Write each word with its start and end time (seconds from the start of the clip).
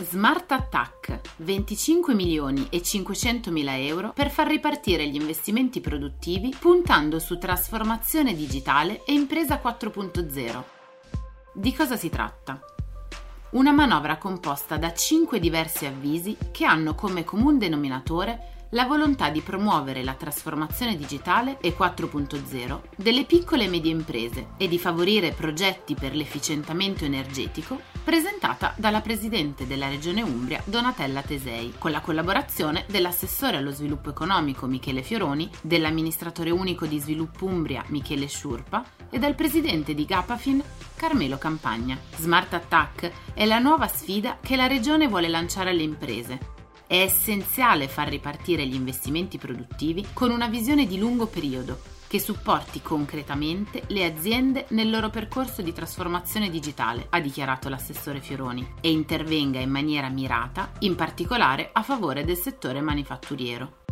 Smart 0.00 0.50
Attack 0.50 1.20
25 1.36 2.14
milioni 2.14 2.66
e 2.68 2.82
500 2.82 3.52
mila 3.52 3.78
euro 3.78 4.12
per 4.12 4.28
far 4.28 4.48
ripartire 4.48 5.06
gli 5.06 5.14
investimenti 5.14 5.80
produttivi 5.80 6.52
puntando 6.58 7.20
su 7.20 7.38
trasformazione 7.38 8.34
digitale 8.34 9.04
e 9.04 9.12
impresa 9.12 9.60
4.0. 9.62 10.62
Di 11.52 11.72
cosa 11.72 11.96
si 11.96 12.08
tratta? 12.08 12.58
Una 13.50 13.70
manovra 13.70 14.18
composta 14.18 14.76
da 14.78 14.92
5 14.92 15.38
diversi 15.38 15.86
avvisi 15.86 16.36
che 16.50 16.64
hanno 16.64 16.96
come 16.96 17.22
comune 17.22 17.58
denominatore 17.58 18.63
la 18.74 18.86
volontà 18.86 19.30
di 19.30 19.40
promuovere 19.40 20.02
la 20.02 20.14
trasformazione 20.14 20.96
digitale 20.96 21.58
e 21.60 21.76
4.0 21.76 22.80
delle 22.96 23.24
piccole 23.24 23.64
e 23.64 23.68
medie 23.68 23.92
imprese 23.92 24.48
e 24.56 24.68
di 24.68 24.78
favorire 24.78 25.32
progetti 25.32 25.94
per 25.94 26.14
l'efficientamento 26.14 27.04
energetico, 27.04 27.80
presentata 28.02 28.74
dalla 28.76 29.00
Presidente 29.00 29.66
della 29.66 29.88
Regione 29.88 30.22
Umbria 30.22 30.60
Donatella 30.64 31.22
Tesei, 31.22 31.74
con 31.78 31.92
la 31.92 32.00
collaborazione 32.00 32.84
dell'assessore 32.88 33.56
allo 33.56 33.70
sviluppo 33.70 34.10
economico 34.10 34.66
Michele 34.66 35.02
Fioroni, 35.02 35.48
dell'amministratore 35.62 36.50
unico 36.50 36.86
di 36.86 36.98
sviluppo 36.98 37.46
Umbria 37.46 37.84
Michele 37.88 38.26
Sciurpa 38.26 38.84
e 39.08 39.18
dal 39.18 39.36
presidente 39.36 39.94
di 39.94 40.04
Gapafin 40.04 40.62
Carmelo 40.96 41.38
Campagna. 41.38 41.96
Smart 42.16 42.52
Attack 42.54 43.12
è 43.34 43.44
la 43.44 43.60
nuova 43.60 43.86
sfida 43.86 44.38
che 44.40 44.56
la 44.56 44.66
Regione 44.66 45.06
vuole 45.06 45.28
lanciare 45.28 45.70
alle 45.70 45.82
imprese 45.82 46.62
è 46.86 47.00
essenziale 47.00 47.88
far 47.88 48.08
ripartire 48.08 48.66
gli 48.66 48.74
investimenti 48.74 49.38
produttivi 49.38 50.06
con 50.12 50.30
una 50.30 50.48
visione 50.48 50.86
di 50.86 50.98
lungo 50.98 51.26
periodo 51.26 51.92
che 52.14 52.20
supporti 52.20 52.80
concretamente 52.80 53.82
le 53.88 54.04
aziende 54.04 54.66
nel 54.68 54.88
loro 54.88 55.10
percorso 55.10 55.62
di 55.62 55.72
trasformazione 55.72 56.48
digitale, 56.48 57.08
ha 57.10 57.18
dichiarato 57.18 57.68
l'assessore 57.68 58.20
Fioroni, 58.20 58.74
e 58.80 58.92
intervenga 58.92 59.58
in 59.58 59.70
maniera 59.70 60.08
mirata, 60.08 60.70
in 60.80 60.94
particolare 60.94 61.70
a 61.72 61.82
favore 61.82 62.24
del 62.24 62.36
settore 62.36 62.80
manifatturiero. 62.80 63.83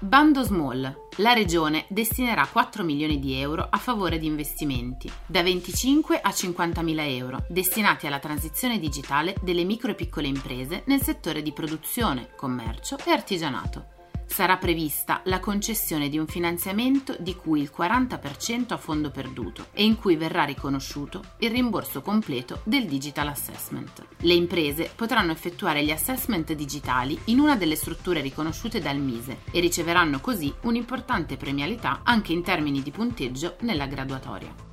Bando 0.00 0.44
Small. 0.44 1.06
La 1.16 1.32
Regione 1.32 1.84
destinerà 1.88 2.46
4 2.46 2.84
milioni 2.84 3.18
di 3.18 3.34
euro 3.34 3.66
a 3.68 3.78
favore 3.78 4.18
di 4.18 4.26
investimenti, 4.26 5.10
da 5.26 5.42
25 5.42 6.20
a 6.20 6.32
50 6.32 6.82
mila 6.82 7.04
euro, 7.04 7.44
destinati 7.48 8.06
alla 8.06 8.20
transizione 8.20 8.78
digitale 8.78 9.34
delle 9.42 9.64
micro 9.64 9.90
e 9.90 9.94
piccole 9.96 10.28
imprese 10.28 10.84
nel 10.86 11.02
settore 11.02 11.42
di 11.42 11.52
produzione, 11.52 12.28
commercio 12.36 12.96
e 13.04 13.10
artigianato 13.10 13.96
sarà 14.28 14.56
prevista 14.58 15.22
la 15.24 15.40
concessione 15.40 16.08
di 16.08 16.18
un 16.18 16.26
finanziamento 16.26 17.16
di 17.18 17.34
cui 17.34 17.60
il 17.60 17.72
40% 17.76 18.72
a 18.72 18.76
fondo 18.76 19.10
perduto 19.10 19.68
e 19.72 19.84
in 19.84 19.96
cui 19.96 20.16
verrà 20.16 20.44
riconosciuto 20.44 21.22
il 21.38 21.50
rimborso 21.50 22.02
completo 22.02 22.60
del 22.64 22.86
digital 22.86 23.28
assessment. 23.28 24.06
Le 24.18 24.34
imprese 24.34 24.90
potranno 24.94 25.32
effettuare 25.32 25.82
gli 25.82 25.90
assessment 25.90 26.52
digitali 26.52 27.18
in 27.24 27.40
una 27.40 27.56
delle 27.56 27.74
strutture 27.74 28.20
riconosciute 28.20 28.80
dal 28.80 28.98
Mise 28.98 29.40
e 29.50 29.60
riceveranno 29.60 30.20
così 30.20 30.54
un'importante 30.62 31.36
premialità 31.36 32.02
anche 32.04 32.32
in 32.32 32.42
termini 32.42 32.82
di 32.82 32.90
punteggio 32.90 33.56
nella 33.60 33.86
graduatoria. 33.86 34.66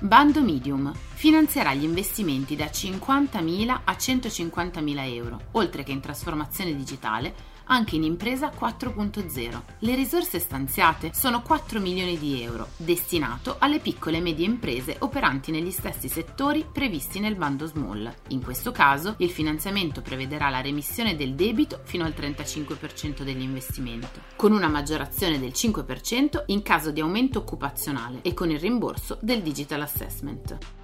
Bando 0.00 0.42
Medium 0.42 0.92
finanzierà 0.92 1.72
gli 1.72 1.84
investimenti 1.84 2.56
da 2.56 2.66
50.000 2.66 3.80
a 3.84 3.92
150.000 3.92 5.14
euro, 5.14 5.40
oltre 5.52 5.82
che 5.82 5.92
in 5.92 6.00
trasformazione 6.00 6.76
digitale, 6.76 7.34
anche 7.66 7.96
in 7.96 8.04
impresa 8.04 8.50
4.0. 8.50 9.62
Le 9.78 9.94
risorse 9.94 10.38
stanziate 10.38 11.10
sono 11.14 11.42
4 11.42 11.80
milioni 11.80 12.18
di 12.18 12.42
euro, 12.42 12.68
destinato 12.76 13.56
alle 13.58 13.78
piccole 13.78 14.18
e 14.18 14.20
medie 14.20 14.46
imprese 14.46 14.96
operanti 15.00 15.50
negli 15.50 15.70
stessi 15.70 16.08
settori 16.08 16.66
previsti 16.70 17.20
nel 17.20 17.36
bando 17.36 17.66
Small. 17.66 18.12
In 18.28 18.42
questo 18.42 18.72
caso 18.72 19.14
il 19.18 19.30
finanziamento 19.30 20.02
prevederà 20.02 20.50
la 20.50 20.60
remissione 20.60 21.16
del 21.16 21.34
debito 21.34 21.80
fino 21.84 22.04
al 22.04 22.14
35% 22.16 23.22
dell'investimento, 23.22 24.20
con 24.36 24.52
una 24.52 24.68
maggiorazione 24.68 25.38
del 25.38 25.50
5% 25.50 26.44
in 26.46 26.62
caso 26.62 26.90
di 26.90 27.00
aumento 27.00 27.38
occupazionale 27.38 28.20
e 28.22 28.34
con 28.34 28.50
il 28.50 28.58
rimborso 28.58 29.18
del 29.20 29.42
digital 29.42 29.80
assessment. 29.80 30.83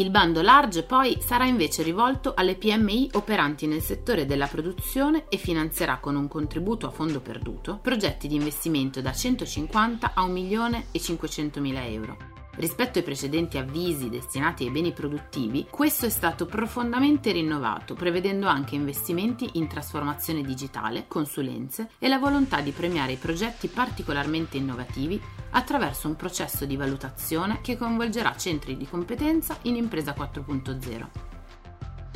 Il 0.00 0.08
bando 0.08 0.40
large 0.40 0.84
poi 0.84 1.18
sarà 1.20 1.44
invece 1.44 1.82
rivolto 1.82 2.32
alle 2.34 2.56
PMI 2.56 3.10
operanti 3.12 3.66
nel 3.66 3.82
settore 3.82 4.24
della 4.24 4.46
produzione 4.46 5.26
e 5.28 5.36
finanzierà 5.36 5.98
con 5.98 6.16
un 6.16 6.26
contributo 6.26 6.86
a 6.86 6.90
fondo 6.90 7.20
perduto 7.20 7.78
progetti 7.82 8.26
di 8.26 8.36
investimento 8.36 9.02
da 9.02 9.12
150 9.12 10.12
a 10.14 10.22
1 10.22 10.32
milione 10.32 10.86
e 10.90 11.00
500 11.00 11.60
mila 11.60 11.84
euro. 11.84 12.39
Rispetto 12.56 12.98
ai 12.98 13.04
precedenti 13.04 13.58
avvisi 13.58 14.08
destinati 14.08 14.64
ai 14.64 14.70
beni 14.70 14.92
produttivi, 14.92 15.66
questo 15.70 16.06
è 16.06 16.10
stato 16.10 16.46
profondamente 16.46 17.32
rinnovato, 17.32 17.94
prevedendo 17.94 18.48
anche 18.48 18.74
investimenti 18.74 19.50
in 19.54 19.68
trasformazione 19.68 20.42
digitale, 20.42 21.04
consulenze 21.06 21.90
e 21.98 22.08
la 22.08 22.18
volontà 22.18 22.60
di 22.60 22.72
premiare 22.72 23.12
i 23.12 23.16
progetti 23.16 23.68
particolarmente 23.68 24.56
innovativi 24.56 25.20
attraverso 25.50 26.08
un 26.08 26.16
processo 26.16 26.64
di 26.64 26.76
valutazione 26.76 27.60
che 27.60 27.76
coinvolgerà 27.76 28.36
centri 28.36 28.76
di 28.76 28.86
competenza 28.86 29.56
in 29.62 29.76
Impresa 29.76 30.14
4.0. 30.16 31.29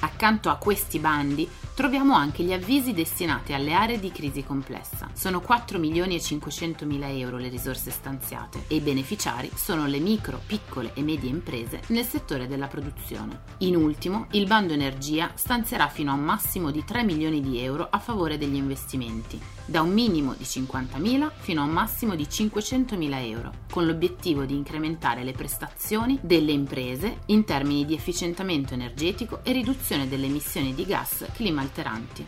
Accanto 0.05 0.51
a 0.51 0.57
questi 0.57 0.99
bandi 0.99 1.49
troviamo 1.75 2.15
anche 2.15 2.43
gli 2.43 2.53
avvisi 2.53 2.93
destinati 2.93 3.55
alle 3.55 3.73
aree 3.73 3.99
di 3.99 4.13
crisi 4.13 4.45
complessa. 4.45 5.09
Sono 5.15 5.41
4 5.41 5.79
milioni 5.79 6.15
e 6.15 6.21
500 6.21 6.85
mila 6.85 7.09
euro 7.09 7.39
le 7.39 7.49
risorse 7.49 7.91
stanziate 7.91 8.65
e 8.69 8.77
i 8.77 8.81
beneficiari 8.81 9.51
sono 9.55 9.87
le 9.87 10.01
micro, 10.01 10.41
piccole 10.47 10.93
e 10.93 11.03
medie 11.03 11.31
imprese 11.31 11.81
nel 11.87 12.05
settore 12.05 12.47
della 12.47 12.67
produzione. 12.67 13.41
In 13.59 13.77
ultimo, 13.77 14.27
il 14.33 14.47
bando 14.47 14.75
energia 14.75 15.33
stanzierà 15.35 15.89
fino 15.89 16.11
a 16.11 16.15
un 16.15 16.23
massimo 16.23 16.71
di 16.71 16.85
3 16.85 17.03
milioni 17.03 17.41
di 17.41 17.59
euro 17.59 17.89
a 17.91 17.99
favore 17.99 18.37
degli 18.37 18.57
investimenti, 18.57 19.41
da 19.65 19.81
un 19.81 19.91
minimo 19.91 20.35
di 20.35 20.45
50 20.45 20.99
mila 20.99 21.33
fino 21.35 21.63
a 21.63 21.65
un 21.65 21.71
massimo 21.71 22.15
di 22.15 22.29
500 22.29 22.97
mila 22.97 23.21
euro, 23.21 23.53
con 23.71 23.87
l'obiettivo 23.87 24.45
di 24.45 24.55
incrementare 24.55 25.25
le 25.25 25.33
prestazioni 25.33 26.19
delle 26.21 26.53
imprese 26.53 27.21
in 27.27 27.45
termini 27.45 27.87
di 27.87 27.95
efficientamento 27.95 28.75
energetico 28.75 29.41
e 29.43 29.53
riduzione 29.53 29.94
riduzione 29.95 30.09
delle 30.09 30.27
emissioni 30.27 30.75
di 30.75 30.85
gas 30.85 31.27
climalteranti. 31.33 32.25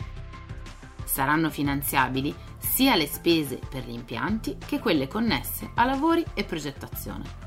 Saranno 1.03 1.49
finanziabili 1.49 2.33
sia 2.57 2.95
le 2.95 3.07
spese 3.07 3.59
per 3.69 3.85
gli 3.85 3.93
impianti 3.93 4.57
che 4.65 4.79
quelle 4.79 5.07
connesse 5.07 5.71
a 5.75 5.85
lavori 5.85 6.23
e 6.33 6.43
progettazione. 6.43 7.46